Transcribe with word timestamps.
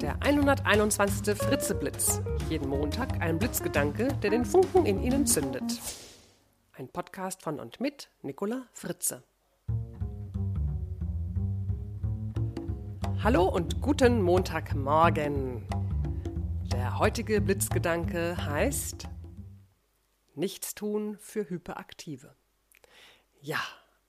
Der 0.00 0.20
121. 0.22 1.36
Fritzeblitz. 1.36 2.20
Jeden 2.50 2.68
Montag 2.68 3.20
ein 3.20 3.38
Blitzgedanke, 3.38 4.08
der 4.22 4.30
den 4.30 4.44
Funken 4.44 4.86
in 4.86 5.00
Ihnen 5.00 5.24
zündet. 5.24 5.80
Ein 6.72 6.88
Podcast 6.88 7.42
von 7.42 7.60
und 7.60 7.80
mit 7.80 8.10
Nicola 8.22 8.66
Fritze. 8.72 9.22
Hallo 13.22 13.44
und 13.44 13.80
guten 13.80 14.20
Montagmorgen. 14.20 15.66
Der 16.72 16.98
heutige 16.98 17.40
Blitzgedanke 17.40 18.36
heißt 18.36 19.08
Nichtstun 20.34 21.16
für 21.20 21.48
Hyperaktive. 21.48 22.34
Ja, 23.40 23.60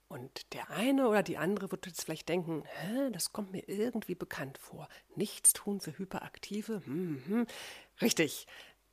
und 0.08 0.54
der 0.54 0.70
eine 0.70 1.08
oder 1.08 1.24
die 1.24 1.38
andere 1.38 1.72
wird 1.72 1.88
jetzt 1.88 2.04
vielleicht 2.04 2.30
denken, 2.30 2.64
Hä, 2.66 3.10
das 3.12 3.34
kommt 3.34 3.52
mir 3.52 3.68
irgendwie 3.68 4.16
bekannt 4.16 4.58
vor. 4.58 4.88
Nichtstun 5.16 5.82
für 5.82 5.98
Hyperaktive? 5.98 6.82
Hm, 6.86 7.24
hm. 7.26 7.48
Richtig. 8.02 8.48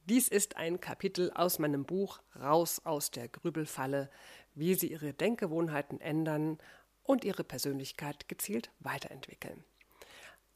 Dies 0.06 0.27
ist 0.29 0.56
ein 0.56 0.80
Kapitel 0.80 1.30
aus 1.33 1.59
meinem 1.59 1.84
Buch 1.84 2.20
Raus 2.34 2.80
aus 2.84 3.11
der 3.12 3.29
Grübelfalle, 3.29 4.11
wie 4.55 4.75
Sie 4.75 4.91
Ihre 4.91 5.12
Denkgewohnheiten 5.12 6.01
ändern 6.01 6.59
und 7.05 7.25
Ihre 7.25 7.45
Persönlichkeit 7.45 8.29
gezielt 8.29 8.70
weiterentwickeln. 8.81 9.65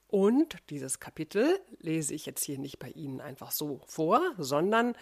Und 0.09 0.56
dieses 0.70 1.00
Kapitel 1.00 1.61
lese 1.78 2.14
ich 2.14 2.27
jetzt 2.27 2.45
hier 2.45 2.59
nicht 2.59 2.78
bei 2.78 2.91
Ihnen 2.91 3.20
einfach 3.20 3.50
so 3.50 3.83
vor, 3.86 4.20
sondern 4.38 4.97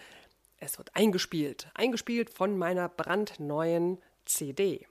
es 0.57 0.77
wird 0.77 0.95
eingespielt. 0.95 1.69
Eingespielt 1.73 2.29
von 2.29 2.57
meiner 2.57 2.89
brandneuen 2.89 3.99
CD. 4.25 4.85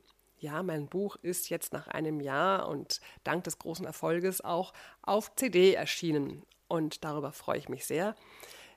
Ja, 0.45 0.63
mein 0.63 0.89
Buch 0.89 1.17
ist 1.23 1.49
jetzt 1.49 1.73
nach 1.73 1.89
einem 1.89 2.21
Jahr 2.21 2.69
und 2.69 3.01
dank 3.23 3.45
des 3.45 3.59
großen 3.59 3.87
Erfolges 3.87 4.43
auch 4.43 4.75
auf 5.01 5.35
CD 5.37 5.73
erschienen. 5.73 6.43
Und 6.69 7.03
darüber 7.03 7.33
freue 7.33 7.57
ich 7.57 7.71
mich 7.71 7.87
sehr. 7.87 8.15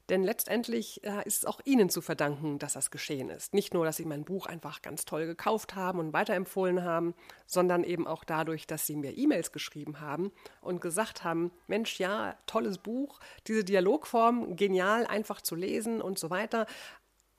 Denn 0.08 0.24
letztendlich 0.24 1.04
äh, 1.04 1.28
ist 1.28 1.40
es 1.40 1.46
auch 1.46 1.60
Ihnen 1.66 1.90
zu 1.90 2.02
verdanken, 2.02 2.58
dass 2.58 2.72
das 2.72 2.90
geschehen 2.90 3.30
ist. 3.30 3.54
Nicht 3.54 3.74
nur, 3.74 3.84
dass 3.84 3.98
Sie 3.98 4.06
mein 4.06 4.24
Buch 4.24 4.46
einfach 4.46 4.82
ganz 4.82 5.04
toll 5.04 5.26
gekauft 5.26 5.76
haben 5.76 6.00
und 6.00 6.14
weiterempfohlen 6.14 6.86
haben, 6.86 7.14
sondern 7.48 7.84
eben 7.84 8.08
auch 8.08 8.24
dadurch, 8.24 8.66
dass 8.66 8.88
Sie 8.88 8.96
mir 8.96 9.18
E-Mails 9.18 9.52
geschrieben 9.52 10.00
haben 10.00 10.32
und 10.62 10.80
gesagt 10.80 11.26
haben, 11.26 11.52
Mensch, 11.68 12.00
ja, 12.00 12.38
tolles 12.46 12.78
Buch, 12.78 13.20
diese 13.46 13.66
Dialogform, 13.66 14.56
genial, 14.56 15.06
einfach 15.06 15.42
zu 15.42 15.56
lesen 15.56 16.02
und 16.02 16.18
so 16.18 16.30
weiter. 16.30 16.66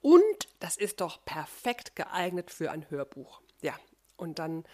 Und 0.03 0.21
das 0.61 0.77
ist 0.77 1.01
doch 1.01 1.25
perfekt 1.25 1.97
geeignet 1.97 2.51
für 2.51 2.71
ein 2.71 2.91
Hörbuch. 2.91 3.41
Ja, 3.63 3.73
und 4.19 4.39
dann 4.39 4.65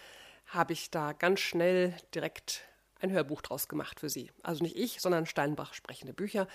habe 0.47 0.73
ich 0.73 0.91
da 0.91 1.13
ganz 1.13 1.39
schnell 1.39 1.95
direkt 2.13 2.61
ein 2.99 3.11
Hörbuch 3.11 3.41
draus 3.41 3.67
gemacht 3.67 3.99
für 3.99 4.09
Sie. 4.09 4.31
Also 4.43 4.63
nicht 4.63 4.75
ich, 4.75 5.01
sondern 5.01 5.25
Steinbach 5.25 5.73
sprechende 5.73 6.13
Bücher 6.13 6.47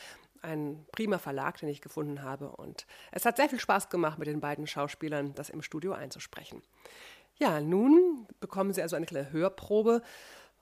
ein 0.42 0.86
prima 0.92 1.18
Verlag, 1.18 1.58
den 1.58 1.68
ich 1.68 1.80
gefunden 1.80 2.22
habe. 2.22 2.50
Und 2.50 2.86
es 3.12 3.24
hat 3.24 3.36
sehr 3.36 3.48
viel 3.48 3.60
Spaß 3.60 3.90
gemacht, 3.90 4.18
mit 4.18 4.28
den 4.28 4.40
beiden 4.40 4.66
Schauspielern 4.66 5.34
das 5.34 5.50
im 5.50 5.62
Studio 5.62 5.92
einzusprechen. 5.92 6.62
Ja, 7.38 7.60
nun 7.60 8.26
bekommen 8.40 8.72
Sie 8.72 8.82
also 8.82 8.96
eine 8.96 9.06
kleine 9.06 9.32
Hörprobe. 9.32 10.02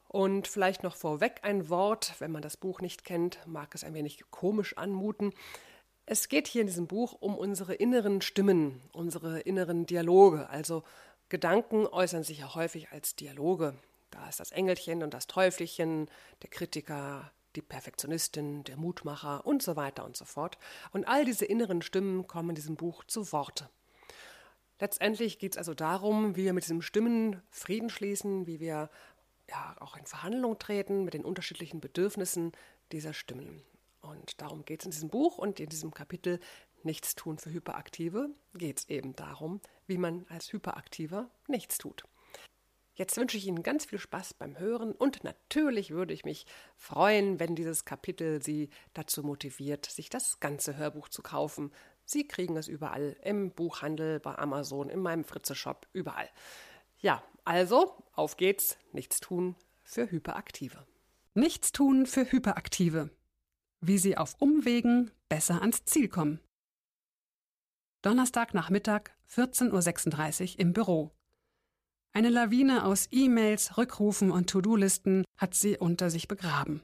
Und 0.09 0.49
vielleicht 0.49 0.83
noch 0.83 0.97
vorweg 0.97 1.41
ein 1.43 1.69
Wort, 1.69 2.15
wenn 2.19 2.33
man 2.33 2.41
das 2.41 2.57
Buch 2.57 2.81
nicht 2.81 3.05
kennt, 3.05 3.39
mag 3.47 3.75
es 3.75 3.85
ein 3.85 3.93
wenig 3.93 4.25
komisch 4.31 4.77
anmuten. 4.79 5.35
Es 6.07 6.31
geht 6.31 6.49
hier 6.49 6.63
in 6.63 6.67
diesem 6.67 6.87
Buch 6.87 7.13
um 7.21 7.37
unsere 7.37 7.75
inneren 7.75 8.23
Stimmen, 8.23 8.81
unsere 8.93 9.41
inneren 9.41 9.85
Dialoge. 9.85 10.49
Also 10.49 10.83
Gedanken 11.29 11.87
äußern 11.87 12.25
sich 12.25 12.39
ja 12.39 12.55
häufig 12.55 12.91
als 12.91 13.15
Dialoge. 13.17 13.75
Da 14.11 14.29
ist 14.29 14.41
das 14.41 14.51
Engelchen 14.51 15.03
und 15.03 15.13
das 15.13 15.27
Teufelchen, 15.27 16.11
der 16.43 16.51
Kritiker, 16.51 17.31
die 17.57 17.63
Perfektionistin, 17.63 18.65
der 18.65 18.77
Mutmacher 18.77 19.47
und 19.47 19.63
so 19.63 19.77
weiter 19.77 20.05
und 20.05 20.17
so 20.17 20.25
fort. 20.25 20.59
Und 20.93 21.07
all 21.07 21.25
diese 21.25 21.45
inneren 21.45 21.83
Stimmen 21.83 22.27
kommen 22.27 22.51
in 22.51 22.55
diesem 22.55 22.77
Buch 22.77 23.05
zu 23.05 23.31
Worte. 23.33 23.69
Letztendlich 24.81 25.39
geht 25.39 25.53
es 25.53 25.59
also 25.59 25.75
darum, 25.75 26.37
wie 26.37 26.45
wir 26.45 26.53
mit 26.53 26.65
diesen 26.65 26.83
Stimmen 26.83 27.43
Frieden 27.51 27.91
schließen, 27.91 28.47
wie 28.47 28.61
wir 28.61 28.91
ja 29.51 29.77
auch 29.81 29.97
in 29.97 30.07
Verhandlung 30.07 30.59
treten 30.59 31.05
mit 31.05 31.15
den 31.15 31.25
unterschiedlichen 31.25 31.81
Bedürfnissen 31.81 32.53
dieser 32.93 33.13
Stimmen. 33.13 33.63
Und 34.01 34.41
darum 34.41 34.65
geht 34.65 34.81
es 34.81 34.87
in 34.87 34.91
diesem 34.93 35.09
Buch 35.11 35.37
und 35.37 35.59
in 35.59 35.69
diesem 35.69 35.93
Kapitel 35.93 36.39
Nichts 36.85 37.17
tun 37.17 37.39
für 37.39 37.51
Hyperaktive 37.51 38.31
geht 38.55 38.79
es 38.79 38.89
eben 38.89 39.17
darum, 39.17 39.61
wie 39.89 39.99
man 39.99 40.27
als 40.29 40.53
Hyperaktiver 40.53 41.31
nichts 41.49 41.79
tut. 41.79 42.05
Jetzt 42.95 43.17
wünsche 43.17 43.37
ich 43.37 43.47
Ihnen 43.47 43.63
ganz 43.63 43.85
viel 43.85 44.01
Spaß 44.01 44.35
beim 44.35 44.59
Hören 44.59 44.91
und 44.91 45.23
natürlich 45.23 45.93
würde 45.93 46.13
ich 46.13 46.25
mich 46.25 46.47
freuen, 46.77 47.39
wenn 47.39 47.55
dieses 47.55 47.85
Kapitel 47.85 48.43
Sie 48.43 48.71
dazu 48.93 49.23
motiviert, 49.23 49.87
sich 49.87 50.11
das 50.11 50.41
ganze 50.41 50.77
Hörbuch 50.77 51.09
zu 51.09 51.23
kaufen. 51.23 51.71
Sie 52.05 52.27
kriegen 52.27 52.57
es 52.57 52.67
überall 52.67 53.17
im 53.23 53.53
Buchhandel, 53.53 54.19
bei 54.19 54.37
Amazon, 54.37 54.91
in 54.91 54.99
meinem 54.99 55.23
Fritze-Shop, 55.23 55.87
überall. 55.93 56.29
Ja, 56.99 57.23
also 57.45 58.03
auf 58.15 58.37
geht's. 58.37 58.79
Nichts 58.91 59.21
tun 59.21 59.55
für 59.85 60.11
Hyperaktive. 60.11 60.85
Nichts 61.35 61.71
tun 61.71 62.05
für 62.07 62.33
Hyperaktive. 62.33 63.11
Wie 63.81 63.99
Sie 63.99 64.17
auf 64.17 64.35
Umwegen 64.41 65.13
besser 65.29 65.61
ans 65.61 65.85
Ziel 65.85 66.09
kommen. 66.09 66.41
Donnerstagnachmittag, 68.03 69.11
14.36 69.29 70.53
Uhr 70.55 70.61
im 70.61 70.73
Büro. 70.73 71.11
Eine 72.13 72.29
Lawine 72.29 72.85
aus 72.85 73.09
E-Mails, 73.11 73.77
Rückrufen 73.77 74.31
und 74.31 74.49
To-Do-Listen 74.49 75.25
hat 75.37 75.55
sie 75.55 75.77
unter 75.77 76.09
sich 76.09 76.29
begraben. 76.29 76.81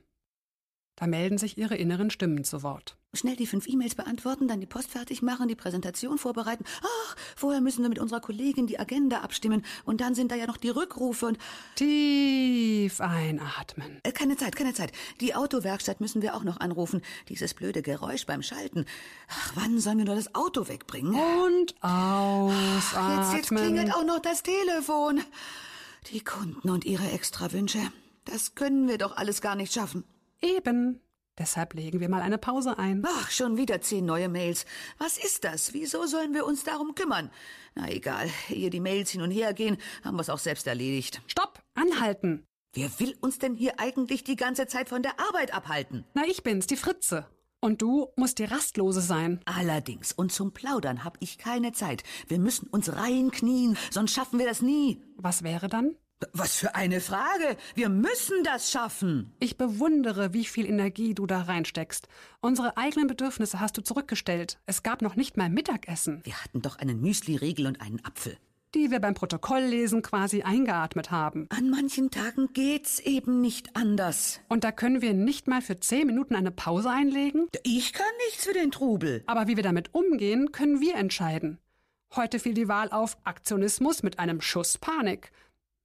Da 0.96 1.06
melden 1.06 1.38
sich 1.38 1.56
ihre 1.56 1.76
inneren 1.76 2.10
Stimmen 2.10 2.42
zu 2.42 2.64
Wort. 2.64 2.98
Schnell 3.16 3.36
die 3.36 3.46
fünf 3.46 3.68
E-Mails 3.68 3.94
beantworten, 3.94 4.48
dann 4.48 4.60
die 4.60 4.66
Post 4.66 4.90
fertig 4.90 5.22
machen, 5.22 5.48
die 5.48 5.54
Präsentation 5.54 6.18
vorbereiten. 6.18 6.64
Ach, 6.82 7.16
vorher 7.36 7.60
müssen 7.60 7.82
wir 7.82 7.88
mit 7.88 7.98
unserer 7.98 8.20
Kollegin 8.20 8.66
die 8.66 8.78
Agenda 8.78 9.18
abstimmen 9.20 9.64
und 9.84 10.00
dann 10.00 10.14
sind 10.14 10.30
da 10.30 10.36
ja 10.36 10.46
noch 10.46 10.56
die 10.56 10.70
Rückrufe 10.70 11.26
und 11.26 11.38
tief 11.74 13.00
einatmen. 13.00 14.00
Äh, 14.02 14.12
keine 14.12 14.36
Zeit, 14.36 14.56
keine 14.56 14.74
Zeit. 14.74 14.92
Die 15.20 15.34
Autowerkstatt 15.34 16.00
müssen 16.00 16.22
wir 16.22 16.34
auch 16.34 16.44
noch 16.44 16.60
anrufen. 16.60 17.02
Dieses 17.28 17.54
blöde 17.54 17.82
Geräusch 17.82 18.26
beim 18.26 18.42
Schalten. 18.42 18.84
Ach, 19.28 19.52
wann 19.54 19.78
sollen 19.80 19.98
wir 19.98 20.04
nur 20.04 20.16
das 20.16 20.34
Auto 20.34 20.68
wegbringen? 20.68 21.14
Und 21.14 21.74
ausatmen. 21.80 22.52
Ach, 22.94 23.34
jetzt, 23.34 23.50
jetzt 23.50 23.60
klingelt 23.60 23.94
auch 23.94 24.04
noch 24.04 24.20
das 24.20 24.42
Telefon. 24.42 25.20
Die 26.12 26.20
Kunden 26.20 26.70
und 26.70 26.84
ihre 26.84 27.10
Extrawünsche. 27.10 27.80
Das 28.24 28.54
können 28.54 28.88
wir 28.88 28.98
doch 28.98 29.16
alles 29.16 29.40
gar 29.40 29.54
nicht 29.54 29.72
schaffen. 29.72 30.04
Eben. 30.40 31.00
Deshalb 31.38 31.74
legen 31.74 31.98
wir 31.98 32.08
mal 32.08 32.22
eine 32.22 32.38
Pause 32.38 32.78
ein. 32.78 33.02
Ach, 33.04 33.30
schon 33.30 33.56
wieder 33.56 33.80
zehn 33.80 34.04
neue 34.04 34.28
Mails. 34.28 34.66
Was 34.98 35.18
ist 35.18 35.42
das? 35.42 35.72
Wieso 35.74 36.06
sollen 36.06 36.32
wir 36.32 36.46
uns 36.46 36.62
darum 36.62 36.94
kümmern? 36.94 37.30
Na 37.74 37.90
egal, 37.90 38.30
ehe 38.48 38.70
die 38.70 38.80
Mails 38.80 39.10
hin 39.10 39.22
und 39.22 39.32
her 39.32 39.52
gehen, 39.52 39.76
haben 40.04 40.16
wir 40.16 40.20
es 40.20 40.30
auch 40.30 40.38
selbst 40.38 40.66
erledigt. 40.66 41.22
Stopp! 41.26 41.60
Anhalten! 41.74 42.46
Wer 42.72 42.88
will 42.98 43.16
uns 43.20 43.38
denn 43.38 43.54
hier 43.54 43.78
eigentlich 43.78 44.24
die 44.24 44.36
ganze 44.36 44.66
Zeit 44.66 44.88
von 44.88 45.02
der 45.02 45.18
Arbeit 45.20 45.54
abhalten? 45.54 46.04
Na, 46.14 46.24
ich 46.26 46.42
bin's, 46.42 46.66
die 46.66 46.76
Fritze. 46.76 47.26
Und 47.60 47.82
du 47.82 48.08
musst 48.16 48.38
die 48.38 48.44
Rastlose 48.44 49.00
sein. 49.00 49.40
Allerdings, 49.44 50.12
und 50.12 50.32
zum 50.32 50.52
Plaudern 50.52 51.02
hab 51.02 51.16
ich 51.20 51.38
keine 51.38 51.72
Zeit. 51.72 52.02
Wir 52.28 52.38
müssen 52.38 52.66
uns 52.66 52.94
reinknien, 52.94 53.76
sonst 53.90 54.12
schaffen 54.12 54.38
wir 54.38 54.46
das 54.46 54.60
nie. 54.60 55.00
Was 55.16 55.42
wäre 55.42 55.68
dann? 55.68 55.96
Was 56.32 56.56
für 56.56 56.74
eine 56.74 57.00
Frage. 57.00 57.56
Wir 57.74 57.88
müssen 57.88 58.44
das 58.44 58.70
schaffen. 58.70 59.32
Ich 59.40 59.56
bewundere, 59.56 60.32
wie 60.32 60.44
viel 60.44 60.66
Energie 60.66 61.14
du 61.14 61.26
da 61.26 61.42
reinsteckst. 61.42 62.08
Unsere 62.40 62.76
eigenen 62.76 63.08
Bedürfnisse 63.08 63.60
hast 63.60 63.76
du 63.76 63.82
zurückgestellt. 63.82 64.58
Es 64.66 64.82
gab 64.82 65.02
noch 65.02 65.16
nicht 65.16 65.36
mal 65.36 65.50
Mittagessen. 65.50 66.20
Wir 66.24 66.42
hatten 66.42 66.62
doch 66.62 66.78
einen 66.78 67.00
Müsli-Riegel 67.00 67.66
und 67.66 67.80
einen 67.80 68.04
Apfel. 68.04 68.36
Die 68.74 68.90
wir 68.90 69.00
beim 69.00 69.14
Protokolllesen 69.14 70.02
quasi 70.02 70.42
eingeatmet 70.42 71.12
haben. 71.12 71.46
An 71.50 71.70
manchen 71.70 72.10
Tagen 72.10 72.52
geht's 72.52 72.98
eben 72.98 73.40
nicht 73.40 73.76
anders. 73.76 74.40
Und 74.48 74.64
da 74.64 74.72
können 74.72 75.00
wir 75.00 75.14
nicht 75.14 75.46
mal 75.46 75.62
für 75.62 75.78
zehn 75.78 76.06
Minuten 76.06 76.34
eine 76.34 76.50
Pause 76.50 76.90
einlegen? 76.90 77.46
Ich 77.62 77.92
kann 77.92 78.06
nichts 78.26 78.44
für 78.44 78.52
den 78.52 78.72
Trubel. 78.72 79.22
Aber 79.26 79.46
wie 79.46 79.56
wir 79.56 79.62
damit 79.62 79.94
umgehen, 79.94 80.50
können 80.50 80.80
wir 80.80 80.96
entscheiden. 80.96 81.58
Heute 82.16 82.38
fiel 82.38 82.54
die 82.54 82.68
Wahl 82.68 82.90
auf 82.90 83.16
Aktionismus 83.24 84.02
mit 84.02 84.18
einem 84.18 84.40
Schuss 84.40 84.78
Panik. 84.78 85.30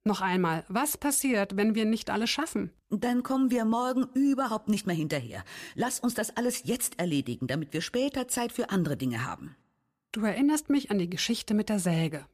Noch 0.05 0.21
einmal, 0.21 0.63
was 0.69 0.97
passiert, 0.97 1.57
wenn 1.57 1.75
wir 1.75 1.85
nicht 1.85 2.09
alles 2.09 2.29
schaffen? 2.29 2.71
Dann 2.89 3.21
kommen 3.21 3.51
wir 3.51 3.65
morgen 3.65 4.05
überhaupt 4.13 4.69
nicht 4.69 4.87
mehr 4.87 4.95
hinterher. 4.95 5.43
Lass 5.75 5.99
uns 5.99 6.13
das 6.13 6.35
alles 6.37 6.63
jetzt 6.65 6.99
erledigen, 6.99 7.47
damit 7.47 7.73
wir 7.73 7.81
später 7.81 8.27
Zeit 8.27 8.51
für 8.51 8.69
andere 8.69 8.97
Dinge 8.97 9.25
haben. 9.25 9.55
Du 10.11 10.21
erinnerst 10.21 10.69
mich 10.69 10.89
an 10.89 10.97
die 10.97 11.09
Geschichte 11.09 11.53
mit 11.53 11.69
der 11.69 11.79
Säge. 11.79 12.25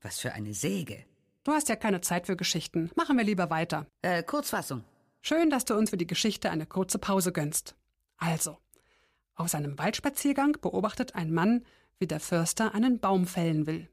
Was 0.00 0.18
für 0.18 0.32
eine 0.32 0.54
Säge? 0.54 1.04
Du 1.44 1.52
hast 1.52 1.68
ja 1.68 1.76
keine 1.76 2.00
Zeit 2.00 2.26
für 2.26 2.36
Geschichten. 2.36 2.90
Machen 2.96 3.16
wir 3.16 3.24
lieber 3.24 3.50
weiter. 3.50 3.86
Äh, 4.00 4.22
Kurzfassung. 4.22 4.84
Schön, 5.20 5.50
dass 5.50 5.64
du 5.64 5.74
uns 5.74 5.90
für 5.90 5.96
die 5.96 6.06
Geschichte 6.06 6.50
eine 6.50 6.66
kurze 6.66 6.98
Pause 6.98 7.30
gönnst. 7.30 7.76
Also, 8.16 8.58
auf 9.34 9.48
seinem 9.48 9.78
Waldspaziergang 9.78 10.56
beobachtet 10.60 11.14
ein 11.14 11.32
Mann, 11.32 11.64
wie 11.98 12.06
der 12.06 12.20
Förster 12.20 12.74
einen 12.74 12.98
Baum 12.98 13.26
fällen 13.26 13.66
will. 13.66 13.88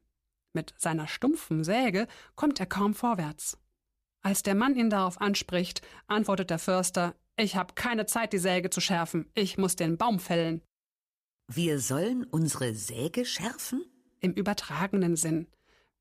Mit 0.53 0.73
seiner 0.77 1.07
stumpfen 1.07 1.63
Säge 1.63 2.07
kommt 2.35 2.59
er 2.59 2.65
kaum 2.65 2.93
vorwärts. 2.93 3.57
Als 4.21 4.43
der 4.43 4.55
Mann 4.55 4.75
ihn 4.75 4.89
darauf 4.89 5.21
anspricht, 5.21 5.81
antwortet 6.07 6.49
der 6.49 6.59
Förster, 6.59 7.15
Ich 7.37 7.55
habe 7.55 7.73
keine 7.73 8.05
Zeit, 8.05 8.33
die 8.33 8.37
Säge 8.37 8.69
zu 8.69 8.81
schärfen. 8.81 9.29
Ich 9.33 9.57
muss 9.57 9.75
den 9.75 9.97
Baum 9.97 10.19
fällen. 10.19 10.61
Wir 11.47 11.79
sollen 11.79 12.25
unsere 12.25 12.75
Säge 12.75 13.25
schärfen? 13.25 13.85
Im 14.19 14.33
übertragenen 14.33 15.15
Sinn. 15.15 15.47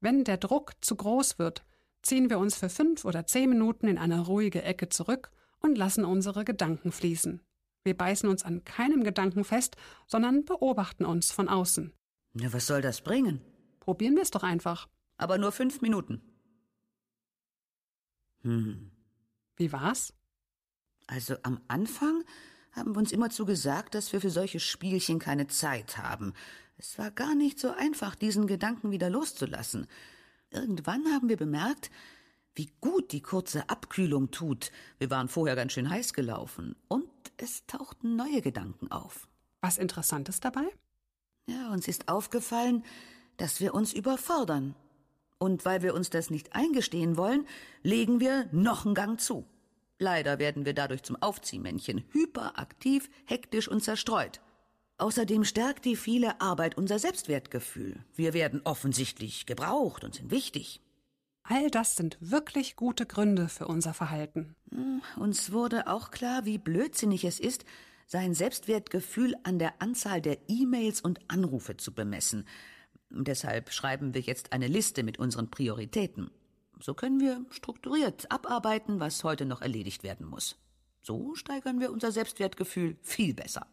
Wenn 0.01 0.25
der 0.25 0.37
Druck 0.37 0.73
zu 0.81 0.97
groß 0.97 1.39
wird, 1.39 1.65
ziehen 2.03 2.29
wir 2.29 2.39
uns 2.39 2.57
für 2.57 2.69
fünf 2.69 3.05
oder 3.05 3.27
zehn 3.27 3.51
Minuten 3.51 3.87
in 3.87 3.99
eine 3.99 4.21
ruhige 4.21 4.63
Ecke 4.63 4.89
zurück 4.89 5.31
und 5.61 5.79
lassen 5.79 6.05
unsere 6.05 6.45
Gedanken 6.45 6.91
fließen. 6.93 7.41
Wir 7.85 7.97
beißen 7.97 8.29
uns 8.29 8.43
an 8.43 8.65
keinem 8.65 9.05
Gedanken 9.05 9.45
fest, 9.45 9.77
sondern 10.07 10.45
beobachten 10.45 11.05
uns 11.05 11.31
von 11.31 11.49
außen. 11.49 11.93
Na, 12.35 12.53
was 12.53 12.67
soll 12.67 12.83
das 12.83 13.01
bringen? 13.01 13.41
Probieren 13.89 14.17
wir 14.17 14.23
es 14.23 14.31
doch 14.31 14.43
einfach. 14.43 14.87
Aber 15.17 15.39
nur 15.39 15.51
fünf 15.51 15.81
Minuten. 15.81 16.21
Hm. 18.43 18.91
Wie 19.57 19.73
war's? 19.73 20.13
Also 21.07 21.37
am 21.43 21.59
Anfang 21.69 22.23
haben 22.73 22.95
wir 22.95 22.99
uns 22.99 23.13
immerzu 23.13 23.47
gesagt, 23.47 23.95
dass 23.95 24.13
wir 24.13 24.21
für 24.21 24.29
solche 24.29 24.61
Spielchen 24.61 25.19
keine 25.19 25.47
Zeit 25.47 25.97
haben. 25.97 26.35
Es 26.77 26.99
war 26.99 27.11
gar 27.11 27.35
nicht 27.35 27.59
so 27.59 27.71
einfach, 27.71 28.15
diesen 28.15 28.47
Gedanken 28.47 28.91
wieder 28.91 29.09
loszulassen. 29.09 29.87
Irgendwann 30.51 31.07
haben 31.07 31.31
wir 31.31 31.39
bemerkt, 31.39 31.91
wie 32.57 32.71
gut 32.83 33.13
die 33.13 33.23
kurze 33.23 33.71
Abkühlung 33.71 34.31
tut. 34.31 34.71
Wir 34.99 35.09
waren 35.09 35.29
vorher 35.31 35.57
ganz 35.57 35.73
schön 35.73 35.89
heiß 35.89 36.13
gelaufen. 36.13 36.77
Und 36.89 37.09
es 37.39 37.65
tauchten 37.65 38.17
neue 38.17 38.43
Gedanken 38.43 38.93
auf. 38.93 39.29
Was 39.63 39.79
Interessantes 39.79 40.41
dabei? 40.41 40.69
Ja, 41.47 41.73
uns 41.73 41.89
ist 41.89 42.09
aufgefallen, 42.09 42.85
dass 43.39 43.61
wir 43.61 43.75
uns 43.75 43.95
überfordern. 43.95 44.75
Und 45.39 45.65
weil 45.65 45.83
wir 45.83 45.95
uns 45.95 46.11
das 46.11 46.31
nicht 46.31 46.55
eingestehen 46.55 47.17
wollen, 47.17 47.47
legen 47.83 48.21
wir 48.21 48.49
noch 48.53 48.85
einen 48.85 48.95
Gang 48.95 49.21
zu. 49.21 49.47
Leider 49.99 50.39
werden 50.39 50.65
wir 50.65 50.75
dadurch 50.75 51.03
zum 51.03 51.17
Aufziehmännchen, 51.17 52.05
hyperaktiv, 52.13 53.09
hektisch 53.25 53.69
und 53.69 53.83
zerstreut. 53.83 54.41
Außerdem 54.99 55.45
stärkt 55.45 55.85
die 55.85 55.97
viele 55.97 56.41
Arbeit 56.41 56.77
unser 56.77 56.99
Selbstwertgefühl. 56.99 58.05
Wir 58.15 58.33
werden 58.33 58.61
offensichtlich 58.65 59.47
gebraucht 59.47 60.05
und 60.05 60.17
sind 60.17 60.31
wichtig. 60.31 60.81
All 61.45 61.71
das 61.71 61.97
sind 61.97 62.19
wirklich 62.21 62.77
gute 62.77 63.07
Gründe 63.07 63.49
für 63.49 63.67
unser 63.67 63.95
Verhalten. 63.95 64.55
Hm, 64.71 65.01
uns 65.17 65.53
wurde 65.53 65.87
auch 65.87 66.11
klar, 66.11 66.45
wie 66.45 66.59
blödsinnig 66.59 67.25
es 67.25 67.41
ist, 67.41 67.65
sein 68.07 68.35
Selbstwertgefühl 68.35 69.35
an 69.45 69.59
der 69.59 69.81
Anzahl 69.81 70.21
der 70.21 70.39
E-Mails 70.49 71.01
und 71.01 71.21
Anrufe 71.29 71.77
zu 71.77 71.95
bemessen. 71.95 72.45
Deshalb 73.11 73.73
schreiben 73.73 74.15
wir 74.15 74.21
jetzt 74.21 74.53
eine 74.53 74.67
Liste 74.67 75.03
mit 75.03 75.19
unseren 75.19 75.51
Prioritäten. 75.51 76.31
So 76.81 76.95
können 76.95 77.21
wir 77.21 77.45
strukturiert 77.51 78.31
abarbeiten, 78.31 79.01
was 79.01 79.25
heute 79.25 79.47
noch 79.47 79.63
erledigt 79.63 80.03
werden 80.03 80.27
muss. 80.27 80.57
So 81.01 81.35
steigern 81.35 81.81
wir 81.81 81.91
unser 81.91 82.13
Selbstwertgefühl 82.13 82.97
viel 83.03 83.35
besser. 83.35 83.67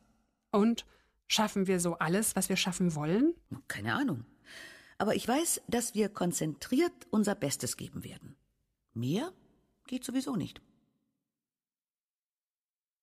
Und 0.52 0.86
schaffen 1.28 1.68
wir 1.68 1.80
so 1.80 1.96
alles, 1.96 2.36
was 2.36 2.50
wir 2.50 2.56
schaffen 2.56 2.96
wollen? 2.96 3.36
Keine 3.68 3.94
Ahnung. 3.94 4.26
Aber 4.98 5.16
ich 5.16 5.28
weiß, 5.28 5.62
dass 5.68 5.94
wir 5.94 6.10
konzentriert 6.10 6.94
unser 7.10 7.36
Bestes 7.36 7.78
geben 7.78 8.04
werden. 8.04 8.38
Mehr 8.94 9.34
geht 9.88 10.06
sowieso 10.06 10.36
nicht. 10.36 10.62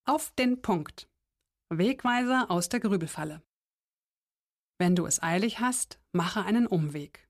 Auf 0.05 0.33
den 0.33 0.63
Punkt. 0.63 1.09
Wegweiser 1.69 2.51
aus 2.51 2.69
der 2.69 2.81
Grübelfalle. 2.81 3.43
Wenn 4.83 4.97
du 4.97 5.07
es 5.07 5.23
eilig 5.23 5.61
hast, 5.61 6.01
mache 6.11 6.43
einen 6.43 6.67
Umweg. 6.67 7.29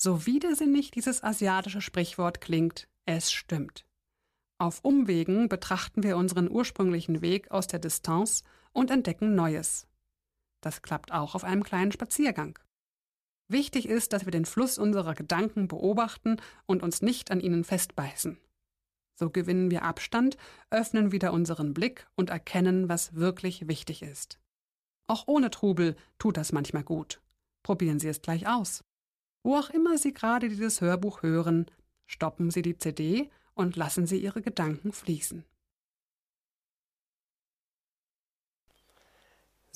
So 0.00 0.26
widersinnig 0.26 0.92
dieses 0.92 1.24
asiatische 1.24 1.80
Sprichwort 1.80 2.40
klingt, 2.40 2.86
es 3.04 3.32
stimmt. 3.32 3.84
Auf 4.56 4.78
Umwegen 4.84 5.48
betrachten 5.48 6.04
wir 6.04 6.16
unseren 6.16 6.48
ursprünglichen 6.48 7.20
Weg 7.20 7.50
aus 7.50 7.66
der 7.66 7.80
Distanz 7.80 8.44
und 8.70 8.92
entdecken 8.92 9.34
Neues. 9.34 9.88
Das 10.60 10.82
klappt 10.82 11.10
auch 11.10 11.34
auf 11.34 11.42
einem 11.42 11.64
kleinen 11.64 11.90
Spaziergang. 11.90 12.56
Wichtig 13.48 13.88
ist, 13.88 14.12
dass 14.12 14.24
wir 14.24 14.30
den 14.30 14.44
Fluss 14.44 14.78
unserer 14.78 15.14
Gedanken 15.14 15.66
beobachten 15.66 16.36
und 16.66 16.80
uns 16.80 17.02
nicht 17.02 17.32
an 17.32 17.40
ihnen 17.40 17.64
festbeißen. 17.64 18.38
So 19.18 19.30
gewinnen 19.30 19.72
wir 19.72 19.82
Abstand, 19.82 20.36
öffnen 20.70 21.10
wieder 21.10 21.32
unseren 21.32 21.74
Blick 21.74 22.06
und 22.14 22.30
erkennen, 22.30 22.88
was 22.88 23.16
wirklich 23.16 23.66
wichtig 23.66 24.02
ist. 24.02 24.38
Auch 25.06 25.24
ohne 25.26 25.50
Trubel 25.50 25.96
tut 26.18 26.36
das 26.36 26.52
manchmal 26.52 26.84
gut. 26.84 27.20
Probieren 27.62 27.98
Sie 27.98 28.08
es 28.08 28.22
gleich 28.22 28.46
aus. 28.46 28.84
Wo 29.42 29.56
auch 29.56 29.70
immer 29.70 29.98
Sie 29.98 30.12
gerade 30.12 30.48
dieses 30.48 30.80
Hörbuch 30.80 31.22
hören, 31.22 31.66
stoppen 32.06 32.50
Sie 32.50 32.62
die 32.62 32.78
CD 32.78 33.30
und 33.54 33.76
lassen 33.76 34.06
Sie 34.06 34.18
Ihre 34.18 34.42
Gedanken 34.42 34.92
fließen. 34.92 35.44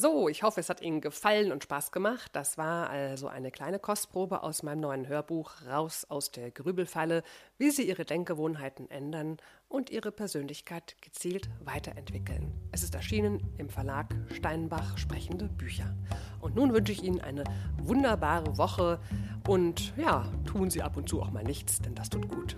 So, 0.01 0.31
ich 0.31 0.43
hoffe, 0.43 0.61
es 0.61 0.71
hat 0.71 0.81
Ihnen 0.81 1.03
gefallen 1.03 1.53
und 1.53 1.63
Spaß 1.63 1.93
gemacht. 1.93 2.31
Das 2.33 2.57
war 2.57 2.89
also 2.89 3.29
eine 3.29 3.51
kleine 3.51 3.79
Kostprobe 3.79 4.43
aus 4.43 4.63
meinem 4.63 4.81
neuen 4.81 5.09
Hörbuch 5.09 5.53
Raus 5.71 6.07
aus 6.09 6.31
der 6.31 6.51
Grübelfalle, 6.51 7.23
wie 7.59 7.71
Sie 7.71 7.87
Ihre 7.87 8.07
Denkgewohnheiten 8.07 8.91
ändern 8.91 9.37
und 9.69 9.91
Ihre 9.91 10.11
Persönlichkeit 10.11 10.97
gezielt 11.03 11.51
weiterentwickeln. 11.63 12.51
Es 12.73 12.83
ist 12.83 12.95
erschienen 12.95 13.43
im 13.59 13.69
Verlag 13.69 14.15
Steinbach 14.33 14.97
Sprechende 14.97 15.51
Bücher. 15.51 15.95
Und 16.41 16.57
nun 16.57 16.73
wünsche 16.73 16.93
ich 16.93 17.05
Ihnen 17.05 17.21
eine 17.21 17.45
wunderbare 17.77 18.57
Woche 18.57 19.01
und 19.47 19.95
ja, 19.99 20.25
tun 20.47 20.71
Sie 20.71 20.81
ab 20.81 20.97
und 20.97 21.11
zu 21.11 21.21
auch 21.21 21.31
mal 21.31 21.45
nichts, 21.45 21.79
denn 21.79 21.95
das 21.95 22.09
tut 22.09 22.27
gut. 22.27 22.57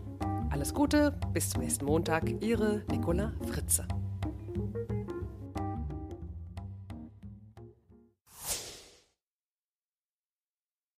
Alles 0.51 0.73
Gute, 0.73 1.19
bis 1.33 1.51
zum 1.51 1.63
nächsten 1.63 1.87
Montag, 1.87 2.23
Ihre 2.41 2.85
Nicola 2.89 3.33
Fritze. 3.49 3.89